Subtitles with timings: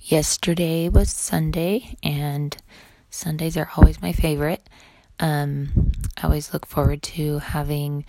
[0.00, 2.56] yesterday was Sunday, and
[3.10, 4.62] Sundays are always my favorite.
[5.20, 8.04] Um, I always look forward to having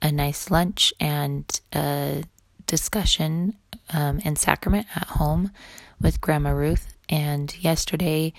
[0.00, 2.24] a nice lunch and a
[2.66, 3.56] discussion
[3.92, 5.50] um, and sacrament at home
[6.00, 6.94] with Grandma Ruth.
[7.08, 8.32] And yesterday,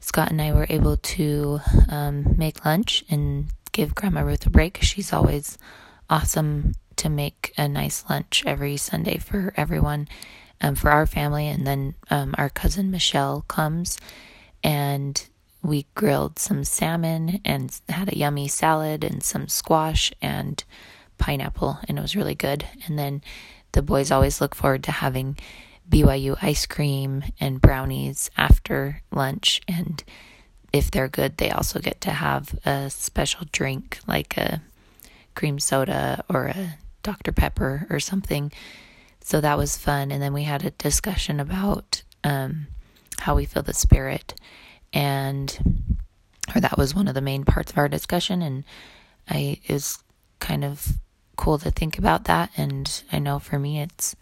[0.00, 4.78] Scott and I were able to um, make lunch and give Grandma Ruth a break.
[4.82, 5.58] She's always
[6.10, 10.08] awesome to make a nice lunch every Sunday for everyone,
[10.62, 11.48] um, for our family.
[11.48, 13.98] And then um, our cousin Michelle comes
[14.64, 15.28] and
[15.62, 20.62] we grilled some salmon and had a yummy salad and some squash and
[21.18, 22.64] pineapple, and it was really good.
[22.86, 23.22] And then
[23.72, 25.38] the boys always look forward to having
[25.88, 29.60] BYU ice cream and brownies after lunch.
[29.68, 30.02] And
[30.72, 34.62] if they're good, they also get to have a special drink like a
[35.34, 37.32] cream soda or a Dr.
[37.32, 38.52] Pepper or something.
[39.22, 40.10] So that was fun.
[40.10, 42.66] And then we had a discussion about um,
[43.18, 44.34] how we feel the spirit.
[44.92, 45.94] And,
[46.54, 48.42] or that was one of the main parts of our discussion.
[48.42, 48.64] And
[49.28, 50.02] I, it was
[50.40, 50.98] kind of
[51.36, 52.50] cool to think about that.
[52.56, 54.16] And I know for me, it's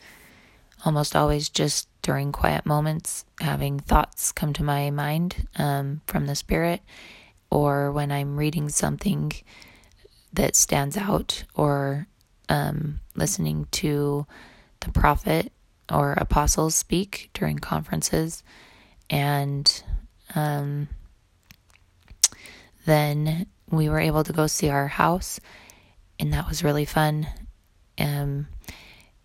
[0.84, 6.34] almost always just during quiet moments having thoughts come to my mind um, from the
[6.34, 6.80] spirit
[7.50, 9.32] or when I'm reading something
[10.32, 12.06] that stands out or
[12.48, 14.26] um, listening to
[14.80, 15.52] the prophet
[15.92, 18.42] or apostles speak during conferences.
[19.08, 19.82] And
[20.34, 20.88] um,
[22.86, 25.40] then we were able to go see our house,
[26.18, 27.26] and that was really fun.
[27.98, 28.46] Um,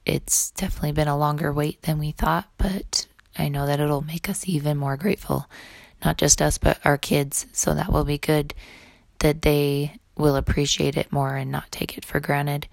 [0.06, 4.30] it's definitely been a longer wait than we thought, but I know that it'll make
[4.30, 5.50] us even more grateful.
[6.04, 7.48] Not just us, but our kids.
[7.54, 8.54] So that will be good
[9.20, 12.68] that they will appreciate it more and not take it for granted.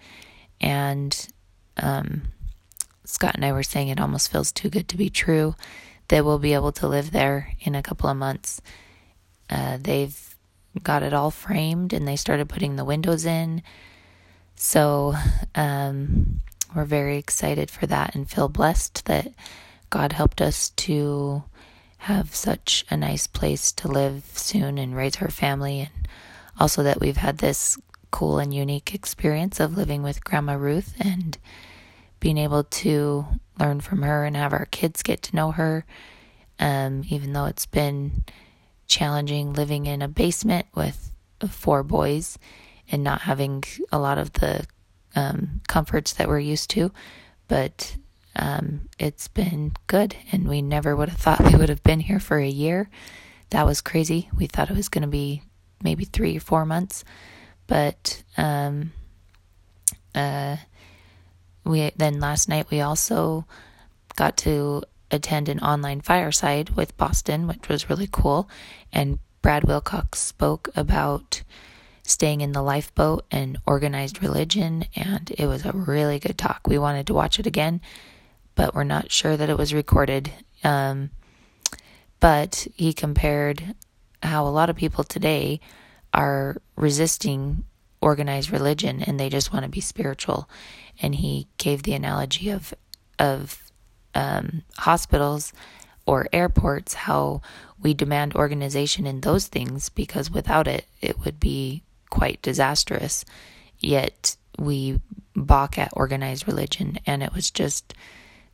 [0.60, 1.28] And
[1.78, 2.22] um,
[3.04, 5.54] Scott and I were saying it almost feels too good to be true
[6.08, 8.60] that we'll be able to live there in a couple of months.
[9.48, 10.36] Uh, they've
[10.82, 13.62] got it all framed and they started putting the windows in.
[14.56, 15.14] So
[15.54, 16.40] um,
[16.74, 19.32] we're very excited for that and feel blessed that
[19.90, 21.44] God helped us to
[21.98, 26.08] have such a nice place to live soon and raise our family and
[26.58, 27.78] also that we've had this
[28.10, 31.38] cool and unique experience of living with Grandma Ruth and
[32.22, 33.26] being able to
[33.58, 35.84] learn from her and have our kids get to know her.
[36.60, 38.22] Um, even though it's been
[38.86, 41.10] challenging living in a basement with
[41.50, 42.38] four boys
[42.92, 44.64] and not having a lot of the
[45.16, 46.92] um, comforts that we're used to,
[47.48, 47.96] but
[48.36, 50.14] um, it's been good.
[50.30, 52.88] And we never would have thought we would have been here for a year.
[53.50, 54.30] That was crazy.
[54.32, 55.42] We thought it was going to be
[55.82, 57.02] maybe three or four months.
[57.66, 58.92] But um,
[60.14, 60.58] uh,
[61.64, 63.46] we then last night we also
[64.16, 68.48] got to attend an online fireside with Boston, which was really cool.
[68.92, 71.42] And Brad Wilcox spoke about
[72.02, 76.66] staying in the lifeboat and organized religion, and it was a really good talk.
[76.66, 77.80] We wanted to watch it again,
[78.54, 80.30] but we're not sure that it was recorded.
[80.64, 81.10] Um,
[82.20, 83.74] but he compared
[84.22, 85.60] how a lot of people today
[86.14, 87.64] are resisting
[88.02, 90.48] organized religion and they just want to be spiritual.
[91.00, 92.74] And he gave the analogy of
[93.18, 93.70] of
[94.14, 95.52] um, hospitals
[96.04, 97.40] or airports, how
[97.80, 103.24] we demand organization in those things because without it, it would be quite disastrous.
[103.78, 105.00] Yet we
[105.34, 107.94] balk at organized religion, and it was just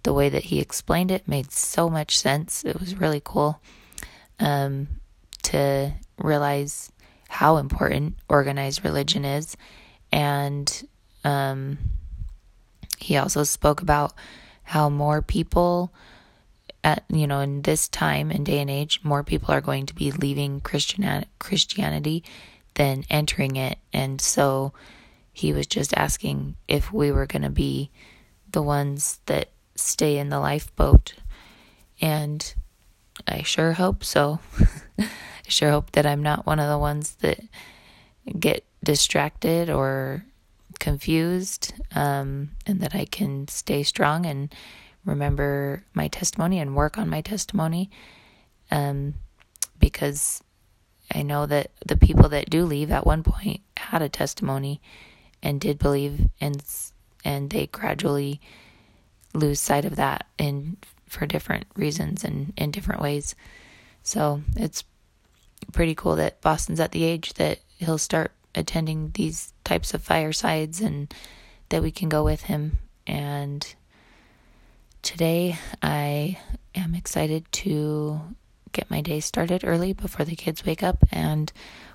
[0.03, 2.65] the way that he explained it made so much sense.
[2.65, 3.61] It was really cool
[4.39, 4.89] um,
[5.45, 6.93] to realize
[7.39, 9.57] how important organized religion is.
[10.11, 10.89] And
[11.23, 11.79] um,
[12.99, 14.13] he also spoke about
[14.65, 15.93] how more people,
[16.83, 19.95] at you know, in this time and day and age, more people are going to
[19.95, 22.25] be leaving Christian Christianity
[22.75, 23.79] than entering it.
[23.93, 24.73] And so
[25.33, 27.89] he was just asking if we were going to be
[28.51, 31.15] the ones that stay in the lifeboat.
[32.01, 32.53] And
[33.29, 34.41] I sure hope so.
[35.49, 37.41] Sure hope that I'm not one of the ones that
[38.39, 40.25] get distracted or
[40.79, 44.55] confused, um, and that I can stay strong and
[45.05, 47.91] remember my testimony and work on my testimony.
[48.71, 49.15] Um,
[49.79, 50.43] because
[51.15, 54.81] I know that the people that do leave at one point had a testimony
[55.43, 56.63] and did believe, and
[57.25, 58.41] and they gradually
[59.35, 63.35] lose sight of that in for different reasons and in different ways.
[64.03, 64.85] So it's
[65.73, 70.81] pretty cool that Boston's at the age that he'll start attending these types of firesides
[70.81, 71.13] and
[71.69, 72.79] that we can go with him.
[73.07, 73.75] And
[75.03, 76.39] today I
[76.75, 78.21] am excited to
[78.73, 81.53] get my day started early before the kids wake up and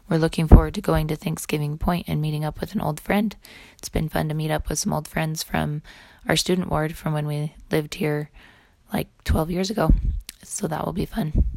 [0.09, 3.35] we're looking forward to going to Thanksgiving Point and meeting up with an old friend.
[3.77, 5.81] It's been fun to meet up with some old friends from
[6.27, 8.29] our student ward from when we lived here
[8.91, 9.93] like 12 years ago.
[10.43, 11.52] So that will be fun.